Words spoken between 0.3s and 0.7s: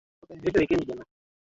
wawili